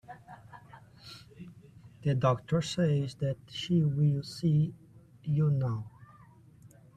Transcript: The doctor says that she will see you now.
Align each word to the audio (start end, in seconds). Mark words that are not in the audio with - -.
The 2.01 2.15
doctor 2.15 2.59
says 2.63 3.13
that 3.19 3.37
she 3.47 3.83
will 3.83 4.23
see 4.23 4.73
you 5.25 5.51
now. 5.51 5.91